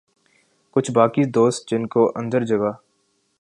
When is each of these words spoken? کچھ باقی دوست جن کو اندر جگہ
کچھ 0.75 0.91
باقی 0.91 1.23
دوست 1.35 1.69
جن 1.69 1.85
کو 1.87 2.11
اندر 2.15 2.45
جگہ 2.45 2.71